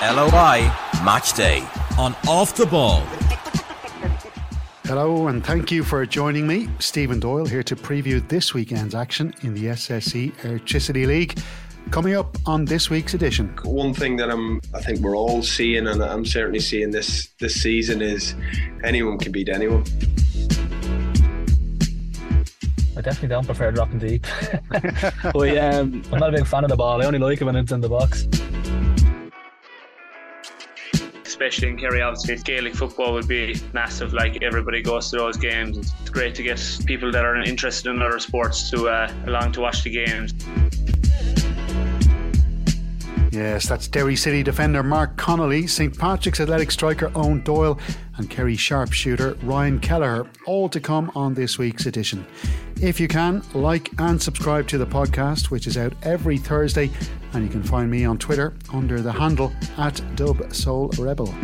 [0.00, 0.70] LOI
[1.02, 1.66] Match Day
[1.98, 3.00] on Off the Ball.
[4.84, 9.34] Hello, and thank you for joining me, Stephen Doyle, here to preview this weekend's action
[9.42, 11.36] in the SSE Airtricity League.
[11.90, 13.48] Coming up on this week's edition.
[13.64, 17.60] One thing that I'm, I think we're all seeing, and I'm certainly seeing this this
[17.60, 18.36] season, is
[18.84, 19.82] anyone can beat anyone.
[22.96, 24.24] I definitely don't prefer dropping deep.
[24.70, 27.02] but um, I'm not a big fan of the ball.
[27.02, 28.28] I only like it when it's in the box.
[31.38, 34.12] Especially in Kerry, obviously, Gaelic football would be massive.
[34.12, 35.78] Like everybody goes to those games.
[35.78, 39.60] It's great to get people that are interested in other sports to uh, along to
[39.60, 40.34] watch the games.
[43.30, 47.78] Yes, that's Derry City defender Mark Connolly, St Patrick's Athletic striker Eoin Doyle,
[48.16, 52.26] and Kerry sharpshooter Ryan Kelliher, all to come on this week's edition.
[52.80, 56.90] If you can, like and subscribe to the podcast, which is out every Thursday,
[57.32, 61.34] and you can find me on Twitter under the handle at Dub Soul Rebel.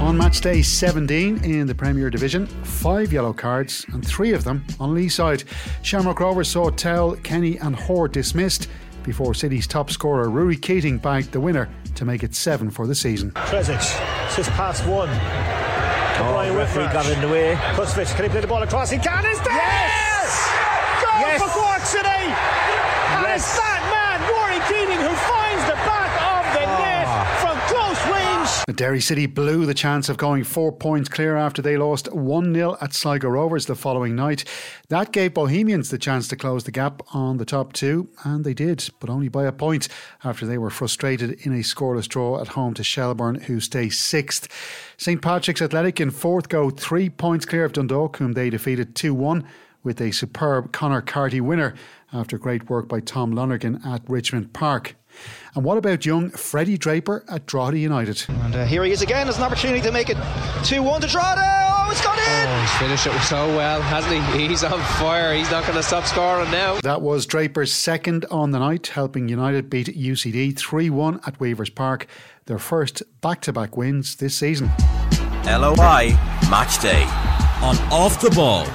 [0.00, 4.64] On match day 17 in the Premier Division, five yellow cards and three of them
[4.80, 5.44] on Lee side.
[5.82, 8.68] Shamrock Rovers saw Tell, Kenny, and Hoare dismissed
[9.02, 12.94] before City's top scorer Ruairi Keating bagged the winner to make it seven for the
[12.94, 13.30] season.
[13.32, 13.78] Tresic,
[14.34, 15.10] just past one.
[15.10, 17.54] Oh, Brian referee got in the way.
[17.74, 18.90] Kusevich, can he play the ball across?
[18.90, 19.26] He can.
[19.26, 19.52] Is there?
[19.52, 20.50] Yes!
[21.02, 21.69] Goal yes!
[28.80, 32.78] Derry City blew the chance of going four points clear after they lost 1 0
[32.80, 34.42] at Sligo Rovers the following night.
[34.88, 38.54] That gave Bohemians the chance to close the gap on the top two, and they
[38.54, 39.88] did, but only by a point
[40.24, 44.48] after they were frustrated in a scoreless draw at home to Shelbourne, who stay sixth.
[44.96, 49.12] St Patrick's Athletic in fourth go three points clear of Dundalk, whom they defeated 2
[49.12, 49.46] 1
[49.82, 51.74] with a superb Conor Carty winner
[52.14, 54.96] after great work by Tom Lonergan at Richmond Park.
[55.54, 58.24] And what about young Freddie Draper at Drogheda United?
[58.28, 60.16] And uh, here he is again as an opportunity to make it
[60.64, 61.42] 2 1 to Drogheda.
[61.42, 62.48] Oh, it's gone in!
[62.48, 64.48] Oh, he's finished it so well, hasn't he?
[64.48, 65.34] He's on fire.
[65.34, 66.80] He's not going to stop scoring now.
[66.82, 71.70] That was Draper's second on the night, helping United beat UCD 3 1 at Weavers
[71.70, 72.06] Park,
[72.46, 74.70] their first back to back wins this season.
[75.44, 76.16] LOI
[76.48, 77.02] Match Day
[77.62, 78.66] on Off the Ball.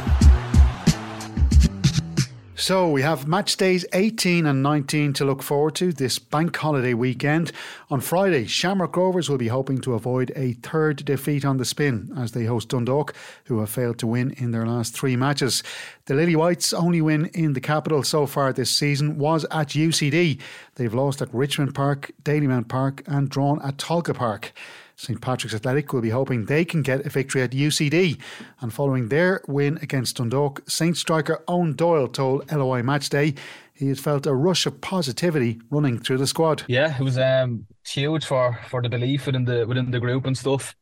[2.57, 6.93] So we have match days 18 and 19 to look forward to this bank holiday
[6.93, 7.51] weekend.
[7.89, 12.13] On Friday, Shamrock Rovers will be hoping to avoid a third defeat on the spin
[12.17, 13.13] as they host Dundalk,
[13.45, 15.63] who have failed to win in their last three matches.
[16.05, 20.39] The Lily Whites' only win in the capital so far this season was at UCD.
[20.75, 24.53] They've lost at Richmond Park, Dalymount Park, and drawn at Tolka Park.
[24.95, 28.19] St Patrick's Athletic will be hoping they can get a victory at UCD.
[28.61, 33.37] And following their win against Dundalk, Saint striker Eoin Doyle told LOI Matchday
[33.73, 36.63] he had felt a rush of positivity running through the squad.
[36.67, 40.37] Yeah, it was um huge for for the belief within the within the group and
[40.37, 40.75] stuff.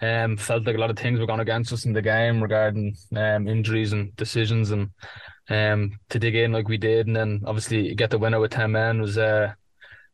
[0.00, 2.94] Um, felt like a lot of things were going against us in the game regarding
[3.16, 4.90] um injuries and decisions and
[5.48, 8.72] um to dig in like we did and then obviously get the winner with ten
[8.72, 9.52] men was uh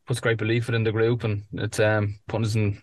[0.06, 2.80] puts great belief within the group and it's um putting us in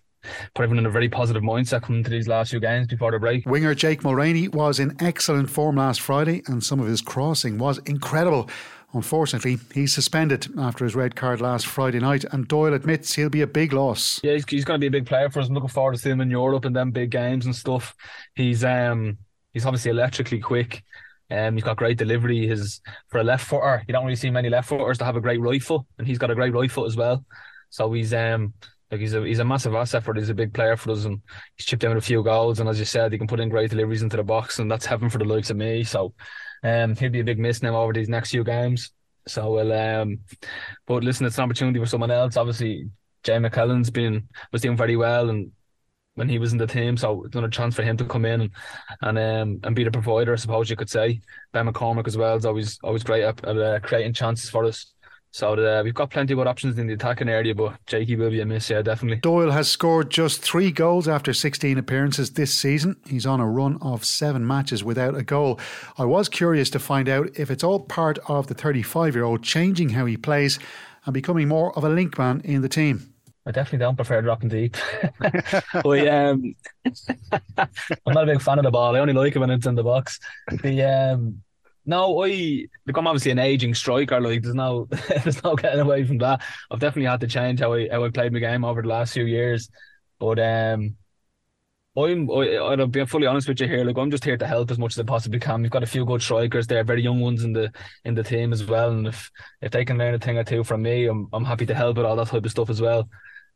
[0.53, 3.19] put everyone in a very positive mindset coming into these last few games before the
[3.19, 3.45] break.
[3.45, 7.77] Winger Jake Mulraney was in excellent form last Friday and some of his crossing was
[7.79, 8.49] incredible.
[8.93, 13.41] Unfortunately, he's suspended after his red card last Friday night, and Doyle admits he'll be
[13.41, 14.19] a big loss.
[14.23, 15.47] Yeah, he's, he's going to be a big player for us.
[15.47, 17.95] I'm looking forward to seeing him in Europe and them big games and stuff.
[18.33, 19.19] He's um
[19.53, 20.83] he's obviously electrically quick.
[21.29, 22.47] Um, he's got great delivery.
[22.47, 25.21] His for a left footer, you don't really see many left footers that have a
[25.21, 27.23] great rifle, and he's got a great rifle as well.
[27.69, 28.53] So he's um
[28.91, 30.21] like he's a he's a massive asset for us.
[30.21, 31.21] He's a big player for us, and
[31.55, 32.59] he's chipped down a few goals.
[32.59, 34.85] And as you said, he can put in great deliveries into the box, and that's
[34.85, 35.83] heaven for the likes of me.
[35.83, 36.13] So,
[36.63, 38.91] um, he'll be a big miss now over these next few games.
[39.27, 40.19] So well, um,
[40.87, 42.35] but listen, it's an opportunity for someone else.
[42.35, 42.89] Obviously,
[43.23, 45.51] Jay McClelland's been was doing very well, and
[46.15, 48.41] when he was in the team, so it's another chance for him to come in
[48.41, 48.51] and
[49.01, 51.21] and um and be the provider, I suppose you could say.
[51.53, 54.93] Ben McCormick as well is always always great at, at uh, creating chances for us.
[55.31, 58.31] So uh, we've got plenty of good options in the attacking area, but Jakey will
[58.31, 59.17] be a miss, yeah, definitely.
[59.17, 62.95] Doyle has scored just three goals after 16 appearances this season.
[63.07, 65.59] He's on a run of seven matches without a goal.
[65.97, 69.43] I was curious to find out if it's all part of the 35 year old
[69.43, 70.57] changing how he plays
[71.05, 73.13] and becoming more of a link man in the team.
[73.45, 74.77] I definitely don't prefer dropping deep.
[75.19, 76.55] but um,
[77.57, 78.95] I'm not a big fan of the ball.
[78.95, 80.19] I only like it when it's in the box.
[80.61, 81.41] The um,
[81.89, 82.97] no, I look.
[82.97, 84.21] I'm obviously an aging striker.
[84.21, 84.85] Like there's no,
[85.23, 86.41] there's no getting away from that.
[86.69, 89.13] I've definitely had to change how I how I played my game over the last
[89.13, 89.69] few years.
[90.19, 90.95] But um,
[91.97, 93.83] I'm I, I'll be fully honest with you here.
[93.83, 95.63] Like I'm just here to help as much as I possibly can.
[95.63, 97.71] We've got a few good strikers there, very young ones in the
[98.05, 98.91] in the team as well.
[98.91, 99.31] And if
[99.61, 101.97] if they can learn a thing or two from me, I'm I'm happy to help
[101.97, 103.09] with all that type of stuff as well.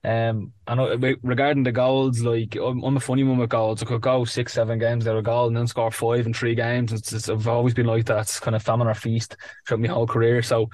[0.06, 3.82] Um, and regarding the goals, like I'm, a funny one with goals.
[3.82, 6.56] I could go six, seven games there a goal and then score five in three
[6.56, 6.92] games.
[6.92, 8.22] It's, it's, I've always been like that.
[8.22, 10.42] It's kind of famine or feast throughout my whole career.
[10.42, 10.70] So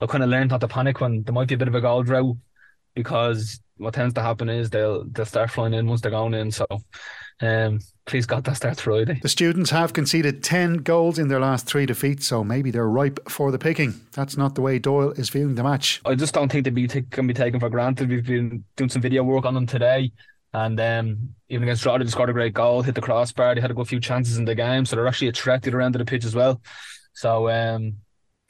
[0.00, 1.80] I kind of learned not to panic when there might be a bit of a
[1.80, 2.36] goal drought
[2.94, 6.50] because what tends to happen is they'll they'll start flying in once they're going in.
[6.50, 6.66] So
[7.40, 9.18] um, please God, that starts Friday.
[9.22, 13.28] The students have conceded 10 goals in their last three defeats, so maybe they're ripe
[13.28, 13.94] for the picking.
[14.12, 16.00] That's not the way Doyle is viewing the match.
[16.04, 18.08] I just don't think they be t- can be taken for granted.
[18.08, 20.12] We've been doing some video work on them today.
[20.54, 23.54] And um, even against Drogheda, they scored a great goal, hit the crossbar.
[23.54, 25.98] They had a good few chances in the game, so they're actually attracted around to
[25.98, 26.62] the pitch as well.
[27.12, 27.96] So um,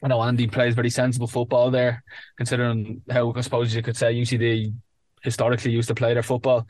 [0.01, 2.03] I know Andy plays very sensible football there,
[2.37, 4.73] considering how I suppose you could say UCD
[5.21, 6.67] historically used to play their football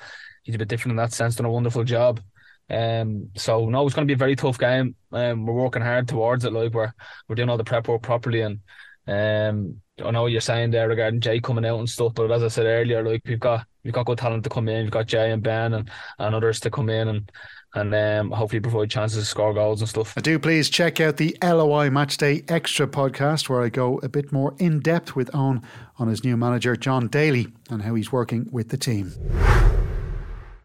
[0.47, 2.21] he's a bit different in that sense, done a wonderful job.
[2.69, 4.95] Um, so no, it's going to be a very tough game.
[5.11, 6.53] Um, we're working hard towards it.
[6.53, 6.93] Like we're
[7.27, 8.59] we're doing all the prep work properly, and
[9.07, 12.13] um, I know what you're saying there regarding Jay coming out and stuff.
[12.15, 14.83] But as I said earlier, like we've got we've got good talent to come in.
[14.83, 15.89] We've got Jay and Ben and,
[16.19, 17.31] and others to come in and
[17.73, 20.13] and um, hopefully provide chances to score goals and stuff.
[20.17, 24.31] I Do please check out the LOI Matchday Extra podcast where I go a bit
[24.31, 25.63] more in depth with Eoin
[25.97, 29.13] on his new manager Jon Daly and how he's working with the team.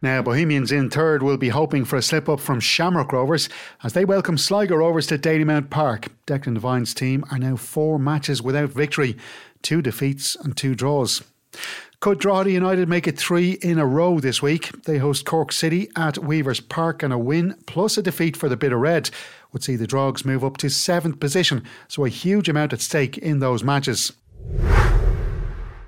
[0.03, 3.47] Now, Bohemians in third will be hoping for a slip up from Shamrock Rovers
[3.85, 6.09] as they welcome Sligo Rovers to Dalymount Park.
[6.27, 9.15] Declan Devine's team are now four matches without victory,
[9.61, 11.23] two defeats and two draws.
[12.01, 14.83] Could Drogheda United make it three in a row this week?
[14.83, 18.57] They host Cork City at Weavers Park and a win plus a defeat for the
[18.57, 19.09] Bit Red
[19.53, 23.17] would see the Drogs move up to seventh position, so a huge amount at stake
[23.17, 24.11] in those matches.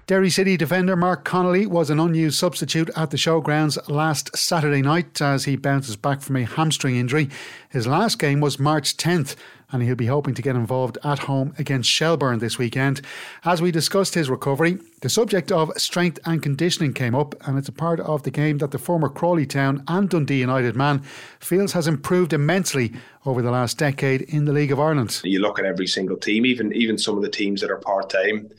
[0.08, 5.20] Derry City defender Mark Connolly was an unused substitute at the showgrounds last Saturday night
[5.20, 7.28] as he bounces back from a hamstring injury.
[7.70, 9.36] His last game was March 10th
[9.72, 13.02] and he'll be hoping to get involved at home against Shelbourne this weekend.
[13.44, 17.68] As we discussed his recovery, the subject of strength and conditioning came up, and it's
[17.68, 21.02] a part of the game that the former Crawley Town and Dundee United man
[21.40, 22.94] feels has improved immensely
[23.26, 25.20] over the last decade in the League of Ireland.
[25.24, 28.12] You look at every single team, even even some of the teams that are part
[28.12, 28.52] time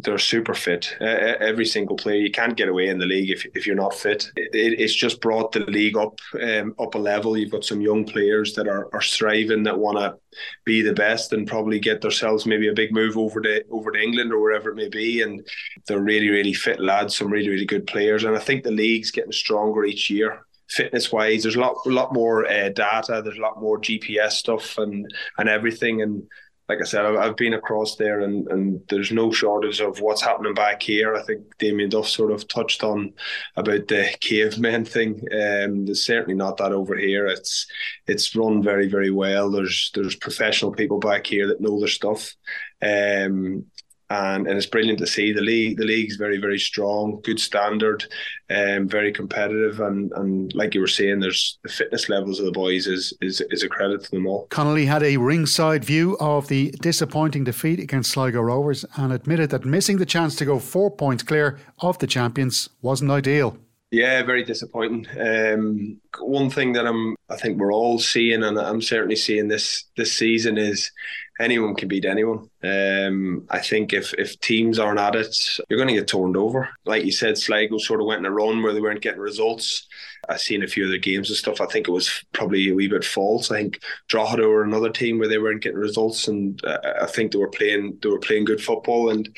[0.00, 0.96] they're super fit.
[1.00, 3.94] Uh, every single player, you can't get away in the league if, if you're not
[3.94, 4.30] fit.
[4.36, 7.36] It, it's just brought the league up um, up a level.
[7.36, 10.16] You've got some young players that are, are striving that want to
[10.64, 14.00] be the best and probably get themselves maybe a big move over to over to
[14.00, 15.22] England or wherever it may be.
[15.22, 15.46] And
[15.86, 18.24] they're really really fit lads, some really really good players.
[18.24, 21.44] And I think the league's getting stronger each year fitness wise.
[21.44, 23.22] There's a lot, lot more uh, data.
[23.24, 25.06] There's a lot more GPS stuff and
[25.38, 26.02] and everything.
[26.02, 26.24] And
[26.68, 30.54] like I said, I've been across there and, and there's no shortage of what's happening
[30.54, 31.14] back here.
[31.14, 33.12] I think Damien Duff sort of touched on
[33.56, 35.20] about the cavemen thing.
[35.32, 37.26] Um, there's certainly not that over here.
[37.26, 37.66] It's
[38.08, 39.50] it's run very very well.
[39.50, 42.34] There's there's professional people back here that know their stuff.
[42.82, 43.66] Um,
[44.10, 45.78] and and it's brilliant to see the league.
[45.78, 48.04] The league's very very strong, good standard,
[48.50, 52.52] um, very competitive, and and like you were saying, there's the fitness levels of the
[52.52, 54.46] boys is is is a credit to them all.
[54.50, 59.64] Connolly had a ringside view of the disappointing defeat against Sligo Rovers and admitted that
[59.64, 63.58] missing the chance to go four points clear of the champions wasn't ideal.
[63.92, 65.06] Yeah, very disappointing.
[65.18, 69.84] Um, one thing that I'm, I think we're all seeing, and I'm certainly seeing this
[69.96, 70.90] this season is
[71.40, 72.48] anyone can beat anyone.
[72.62, 75.36] Um, I think if if teams aren't at it,
[75.68, 76.68] you're going to get turned over.
[76.84, 79.86] Like you said, Sligo sort of went in a run where they weren't getting results.
[80.28, 81.60] I've seen a few other games and stuff.
[81.60, 83.50] I think it was probably a wee bit false.
[83.50, 87.32] I think Drogheda were another team where they weren't getting results, and uh, I think
[87.32, 89.10] they were playing they were playing good football.
[89.10, 89.28] And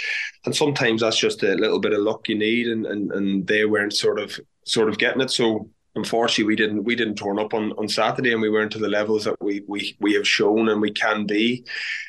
[0.44, 3.64] and sometimes that's just a little bit of luck you need, and and, and they
[3.64, 5.30] weren't sort of sort of getting it.
[5.30, 8.78] So unfortunately we didn't we didn't turn up on, on Saturday and we weren't to
[8.78, 11.64] the levels that we we, we have shown and we can be.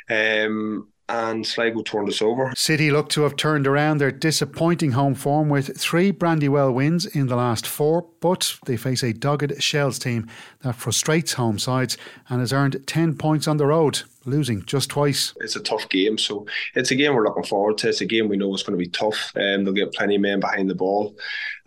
[0.09, 2.53] Um, and Sligo turned us over.
[2.55, 7.27] City look to have turned around their disappointing home form with three Brandywell wins in
[7.27, 10.27] the last four, but they face a dogged Shells team
[10.61, 11.97] that frustrates home sides
[12.29, 15.33] and has earned 10 points on the road, losing just twice.
[15.37, 16.45] It's a tough game, so
[16.75, 17.89] it's a game we're looking forward to.
[17.89, 20.21] It's a game we know is going to be tough, um, they'll get plenty of
[20.21, 21.15] men behind the ball,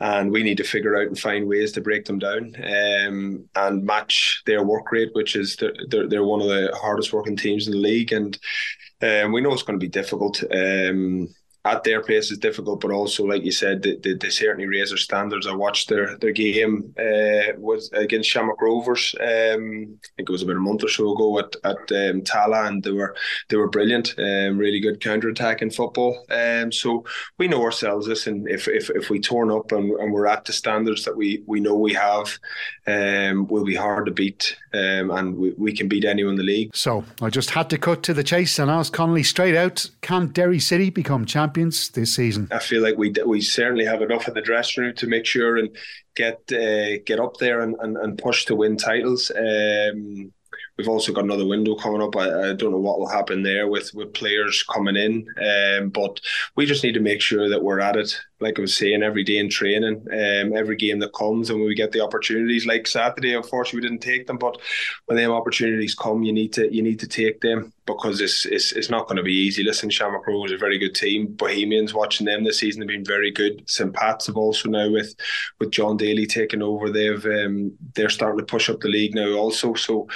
[0.00, 3.85] and we need to figure out and find ways to break them down um, and
[3.85, 7.66] match their work rate, which is they're, they're, they're one of the hardest working teams
[7.66, 8.38] in the league, and
[9.02, 10.42] um, we know it's going to be difficult.
[10.52, 11.28] Um,
[11.64, 14.90] at their place is difficult, but also like you said, they, they, they certainly raise
[14.90, 15.47] their standards.
[15.47, 19.14] I watched their their game uh, was against Shamrock Rovers.
[19.21, 22.69] Um, I think it was about a month or so ago at at um, Tallaght,
[22.69, 23.14] and they were
[23.49, 24.14] they were brilliant.
[24.19, 26.25] Um, really good counter attacking football.
[26.31, 27.04] Um, so
[27.38, 28.09] we know ourselves.
[28.09, 31.45] Listen, if if if we turn up and, and we're at the standards that we
[31.47, 32.38] we know we have,
[32.88, 36.42] um, we'll be hard to beat, um, and we, we can beat anyone in the
[36.42, 36.75] league.
[36.75, 40.26] So I just had to cut to the chase and ask Connolly straight out: Can
[40.26, 42.49] Derry City become champions this season?
[42.51, 45.57] I feel like we we certainly have enough in the dressing room to make sure
[45.59, 45.77] and
[46.15, 49.31] get uh, get up there and, and, and push to win titles.
[49.37, 50.33] Um,
[50.79, 52.17] We've also got another window coming up.
[52.17, 56.19] I, I, don't know what will happen there with, with players coming in, um, but
[56.57, 58.19] we just need to make sure that we're at it.
[58.41, 61.69] Like I was saying, every day in training, um, every game that comes, and when
[61.69, 64.57] we get the opportunities, like Saturday, unfortunately we didn't take them, but
[65.07, 68.73] when them opportunities come, you need to you need to take them because it's it's,
[68.73, 69.65] it's not going to be easy.
[69.65, 71.27] Listen, Shamrock Rovers is a very good team.
[71.27, 73.62] Bohemians watching them this season have been very good.
[73.67, 75.15] St Pat's have also now with
[75.59, 79.33] with Jon Daly taking over, they've um, they're starting to push up the league now
[79.33, 79.75] also.
[79.75, 80.07] So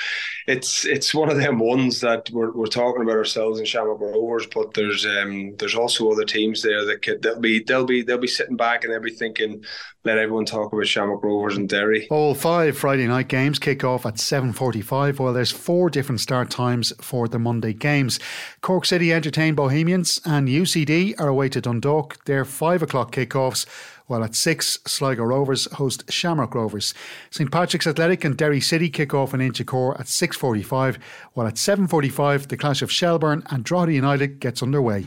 [0.47, 4.47] it's it's one of them ones that we're, we're talking about ourselves in Shamrock Rovers,
[4.47, 8.19] but there's um there's also other teams there that could they'll be they'll be they'll
[8.19, 9.65] be sitting back and they'll be thinking,
[10.05, 12.07] let everyone talk about Shamrock Rovers and Derry.
[12.11, 15.19] All five Friday night games kick off at seven forty five.
[15.19, 18.19] While there's four different start times for the Monday games.
[18.61, 22.25] Cork City entertain Bohemians and UCD are away to Dundalk.
[22.25, 23.67] They're five o'clock kickoffs
[24.07, 26.95] while at 6, Sligo Rovers host Shamrock Rovers.
[27.31, 30.99] St Patrick's Athletic and Derry City kick off in Inchicore at 6.45,
[31.33, 35.07] while at 7.45 the clash of Shelbourne and Drogheda United gets underway.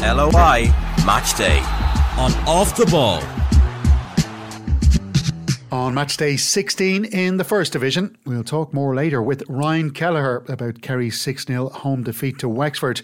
[0.00, 0.72] LOI
[1.04, 1.58] Match Day
[2.18, 3.45] on Off the Ball.
[5.72, 10.48] On match day 16 in the First Division, we'll talk more later with Ryan Kelliher
[10.48, 13.02] about Kerry's 6 0 home defeat to Wexford.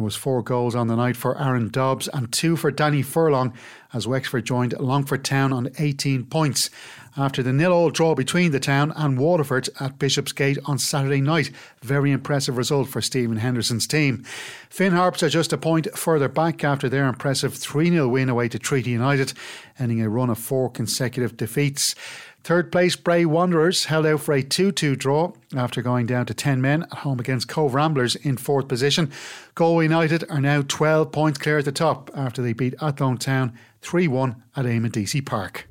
[0.00, 3.52] There was four goals on the night for Aaron Dobbs and two for Danny Furlong
[3.92, 6.70] as Wexford joined Longford Town on 18 points
[7.18, 11.50] after the nil-all draw between the town and Waterford at Bishopsgate on Saturday night.
[11.82, 14.24] Very impressive result for Stephen Henderson's team.
[14.70, 18.58] Finn Harps are just a point further back after their impressive 3-0 win away to
[18.58, 19.34] Treaty United,
[19.78, 21.94] ending a run of four consecutive defeats.
[22.42, 26.34] Third place Bray Wanderers held out for a 2 2 draw after going down to
[26.34, 29.10] 10 men at home against Cobh Ramblers in fourth position.
[29.54, 33.52] Galway United are now 12 points clear at the top after they beat Athlone Town
[33.82, 35.68] 3 1 at Deacy Park.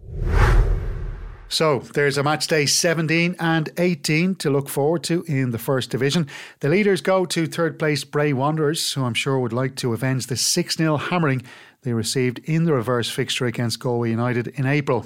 [1.52, 5.90] So there's a match day 17 and 18 to look forward to in the first
[5.90, 6.28] division.
[6.60, 10.28] The leaders go to third place Bray Wanderers, who I'm sure would like to avenge
[10.28, 11.42] the 6 0 hammering
[11.82, 15.06] they received in the reverse fixture against Galway United in April.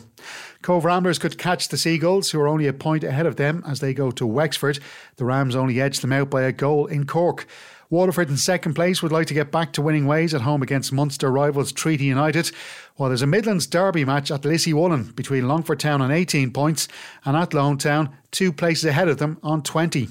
[0.61, 3.79] Cobh Ramblers could catch the Seagulls, who are only a point ahead of them as
[3.79, 4.79] they go to Wexford.
[5.17, 7.45] The Rams only edged them out by a goal in Cork.
[7.93, 10.91] Waterford in second place would like to get back to winning ways at home against
[10.91, 12.49] Munster rivals Treaty United,
[12.95, 16.87] while there's a Midlands derby match at Lissy Lissywollen between Longford Town on 18 points
[17.23, 20.07] and Athlone Town, two places ahead of them on 20.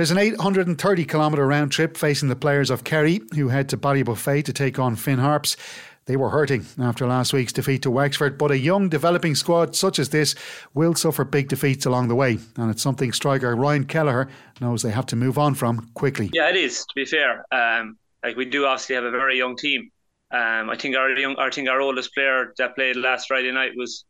[0.00, 4.42] There's an 830 kilometre round trip facing the players of Kerry, who head to Ballybofey
[4.46, 5.58] to take on Finn Harps.
[6.06, 9.98] They were hurting after last week's defeat to Wexford, but a young developing squad such
[9.98, 10.34] as this
[10.72, 14.90] will suffer big defeats along the way, and it's something striker Ryan Kelliher knows they
[14.90, 16.30] have to move on from quickly.
[16.32, 16.78] Yeah, it is.
[16.78, 19.90] To be fair, um, like we do obviously have a very young team.
[20.30, 23.72] Um, I think our young, I think our oldest player that played last Friday night
[23.76, 24.06] was,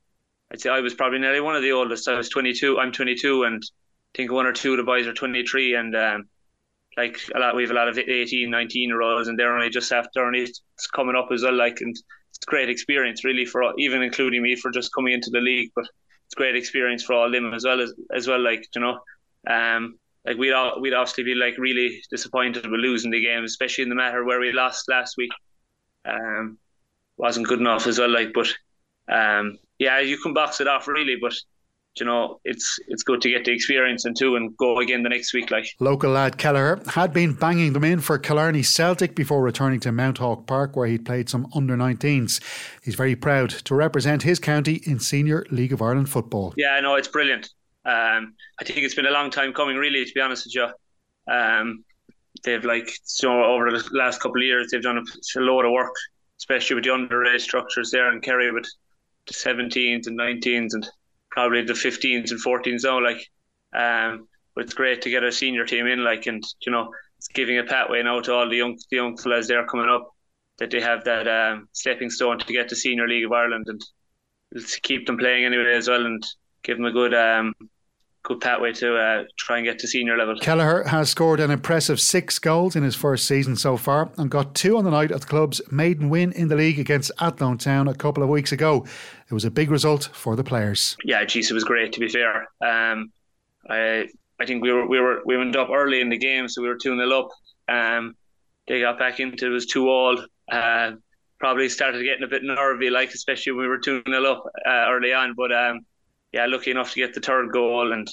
[0.52, 2.06] I'd say I was probably nearly one of the oldest.
[2.06, 2.78] I was 22.
[2.78, 3.60] I'm 22, and
[4.14, 6.28] think one or two of the boys are 23, and um,
[6.96, 9.70] like a lot we have a lot of 18 19 year olds and they're only
[9.70, 10.46] just after only
[10.94, 11.96] coming up as well like and
[12.30, 15.84] it's great experience really for even including me for just coming into the league but
[16.26, 18.98] it's great experience for all them as well as as well like you know
[19.48, 23.82] um like we'd all, we'd obviously be like really disappointed with losing the game especially
[23.82, 25.30] in the matter where we lost last week.
[26.04, 26.58] Um
[27.16, 28.48] wasn't good enough as well like but
[29.12, 31.34] um yeah you can box it off really but
[31.96, 35.08] you know, it's it's good to get the experience and two and go again the
[35.08, 35.50] next week.
[35.50, 39.92] Like local lad Kelliher had been banging them in for Killarney Celtic before returning to
[39.92, 42.40] Mounthawk Park, where he'd played some under 19s.
[42.82, 46.54] He's very proud to represent his county in Senior League of Ireland football.
[46.56, 47.50] Yeah, I know it's brilliant.
[47.84, 50.04] Um, I think it's been a long time coming, really.
[50.04, 51.84] To be honest with you, um,
[52.44, 55.72] they've like so over the last couple of years they've done a, a load of
[55.72, 55.94] work,
[56.38, 58.66] especially with the underage structures there in Kerry with
[59.26, 60.88] the 17s and 19s and
[61.30, 63.02] probably the 15s and 14s now.
[63.02, 63.26] Like,
[63.72, 67.28] um, but it's great to get a senior team in, like, and you know, it's
[67.28, 70.10] giving a pathway now to all the young the young fellas there coming up
[70.58, 73.82] that they have that um, stepping stone to get to Senior League of Ireland and
[74.82, 76.22] keep them playing anyway as well and
[76.62, 77.54] give them a good um,
[78.22, 80.34] good pathway to uh, try and get to senior level.
[80.36, 84.54] Kelliher has scored an impressive six goals in his first season so far and got
[84.54, 87.88] two on the night of the club's maiden win in the league against Athlone Town
[87.88, 88.84] a couple of weeks ago.
[89.28, 90.96] It was a big result for the players.
[91.04, 92.48] Yeah, geez, it was great to be fair.
[92.60, 93.12] Um,
[93.68, 94.08] I
[94.40, 96.68] I think we were we were we went up early in the game, so we
[96.68, 97.28] were two 0 up.
[97.68, 98.16] Um,
[98.66, 100.18] they got back into it was two all.
[100.50, 100.92] Uh,
[101.38, 104.86] probably started getting a bit nervy, like especially when we were two 0 up uh,
[104.88, 105.34] early on.
[105.34, 105.80] But um,
[106.32, 108.08] yeah, lucky enough to get the third goal, and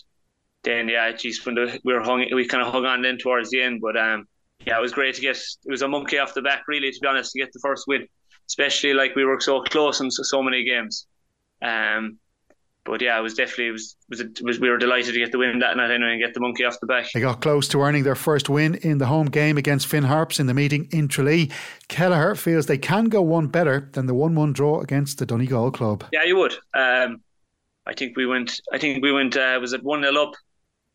[0.63, 3.49] then yeah, geez, when the, we were hung, we kind of hung on then towards
[3.51, 3.81] the end.
[3.81, 4.27] But um,
[4.65, 5.37] yeah, it was great to get.
[5.37, 7.85] It was a monkey off the back, really, to be honest, to get the first
[7.87, 8.07] win,
[8.47, 11.07] especially like we were so close in so, so many games.
[11.61, 12.17] Um,
[12.87, 15.33] but yeah, it was definitely it was, was, it was we were delighted to get
[15.33, 17.11] the win that night anyway and get the monkey off the back.
[17.13, 20.39] They got close to earning their first win in the home game against Finn Harps
[20.39, 21.51] in the meeting in Tralee.
[21.89, 26.05] Kelliher feels they can go one better than the one-one draw against the Donegal club.
[26.13, 26.53] Yeah, you would.
[26.73, 27.21] Um,
[27.87, 28.59] I think we went.
[28.71, 29.37] I think we went.
[29.37, 30.33] Uh, was it one 0 up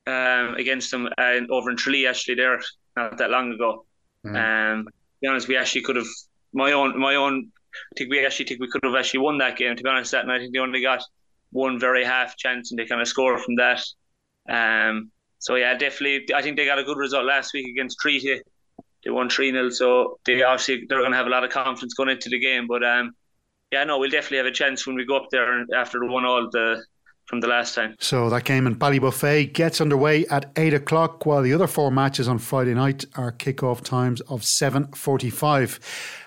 [0.07, 2.61] um, against them uh, over in Tralee actually there
[2.97, 3.85] not that long ago.
[4.27, 4.37] Mm.
[4.37, 6.07] Um, to be honest, we actually could have
[6.53, 7.51] my own my own.
[7.75, 9.75] I think we actually think we could have actually won that game.
[9.77, 11.03] To be honest, that night I think they only got
[11.51, 13.83] one very half chance and they kind of score from that.
[14.49, 18.41] Um, so yeah, definitely, I think they got a good result last week against Treaty.
[19.05, 21.95] They won three 0 so they obviously they're going to have a lot of confidence
[21.95, 22.67] going into the game.
[22.69, 23.15] But um,
[23.73, 26.25] yeah, no, we'll definitely have a chance when we go up there after the one
[26.25, 26.85] all the
[27.25, 27.97] from the last time.
[27.99, 32.29] So that game in Ballybofey gets underway at eight o'clock, while the other four matches
[32.29, 35.81] on Friday night are kick-off times of seven forty-five.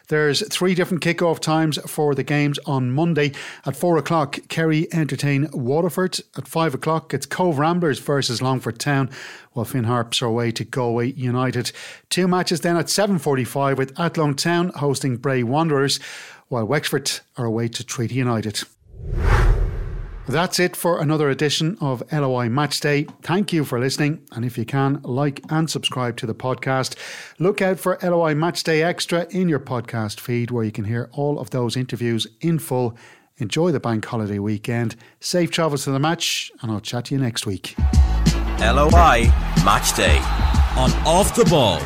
[0.07, 3.33] There's three different kick-off times for the games on Monday.
[3.65, 6.19] At four o'clock, Kerry entertain Waterford.
[6.37, 9.09] At five o'clock, it's Cobh Ramblers versus Longford Town,
[9.53, 11.71] while Finn Harps are away to Galway United.
[12.09, 15.99] Two matches then at 7.45 with Athlone Town hosting Bray Wanderers,
[16.47, 18.63] while Wexford are away to Treaty United.
[20.27, 23.07] That's it for another edition of LOI Matchday.
[23.21, 24.25] Thank you for listening.
[24.31, 26.95] And if you can, like and subscribe to the podcast.
[27.37, 31.39] Look out for LOI Matchday Extra in your podcast feed where you can hear all
[31.39, 32.97] of those interviews in full.
[33.37, 34.95] Enjoy the bank holiday weekend.
[35.19, 37.75] Safe travels to the match, and I'll chat to you next week.
[38.59, 39.29] LOI
[39.61, 40.17] Matchday
[40.77, 41.79] on Off the Ball.